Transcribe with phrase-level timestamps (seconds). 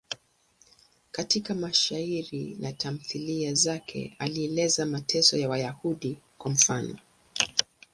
[1.11, 6.99] Katika mashairi na tamthiliya zake alieleza mateso ya Wayahudi, kwa mfano.